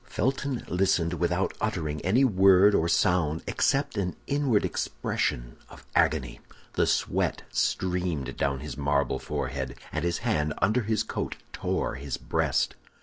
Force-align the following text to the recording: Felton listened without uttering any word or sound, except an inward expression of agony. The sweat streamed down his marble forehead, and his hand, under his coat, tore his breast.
Felton 0.03 0.65
listened 0.67 1.13
without 1.13 1.53
uttering 1.61 2.01
any 2.01 2.23
word 2.25 2.73
or 2.73 2.89
sound, 2.89 3.43
except 3.45 3.97
an 3.99 4.15
inward 4.25 4.65
expression 4.65 5.57
of 5.69 5.85
agony. 5.93 6.39
The 6.73 6.87
sweat 6.87 7.43
streamed 7.51 8.35
down 8.35 8.61
his 8.61 8.75
marble 8.75 9.19
forehead, 9.19 9.75
and 9.91 10.03
his 10.03 10.17
hand, 10.25 10.55
under 10.57 10.81
his 10.81 11.03
coat, 11.03 11.35
tore 11.53 11.97
his 11.97 12.17
breast. 12.17 12.73